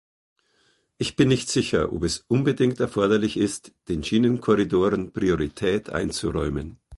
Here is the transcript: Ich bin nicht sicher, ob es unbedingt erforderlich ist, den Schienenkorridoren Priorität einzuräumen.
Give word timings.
Ich 0.97 1.15
bin 1.15 1.27
nicht 1.27 1.47
sicher, 1.47 1.93
ob 1.93 2.01
es 2.05 2.25
unbedingt 2.27 2.79
erforderlich 2.79 3.37
ist, 3.37 3.71
den 3.87 4.03
Schienenkorridoren 4.03 5.13
Priorität 5.13 5.91
einzuräumen. 5.91 6.79